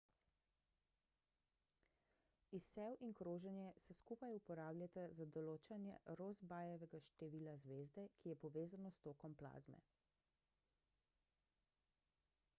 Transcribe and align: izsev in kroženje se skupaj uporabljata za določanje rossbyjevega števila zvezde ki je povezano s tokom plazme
izsev 2.59 3.01
in 3.07 3.11
kroženje 3.19 3.73
se 3.87 3.95
skupaj 3.99 4.33
uporabljata 4.37 5.03
za 5.19 5.27
določanje 5.35 5.97
rossbyjevega 6.21 7.01
števila 7.09 7.55
zvezde 7.65 8.05
ki 8.21 8.31
je 8.33 8.39
povezano 8.45 8.93
s 8.97 9.03
tokom 9.09 9.35
plazme 9.43 9.83